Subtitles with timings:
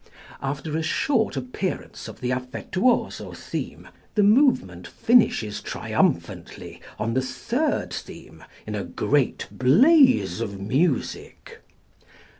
[0.41, 7.93] After a short appearance of the affettuoso theme the movement finishes triumphantly on the third
[7.93, 11.61] theme in a great blaze of music.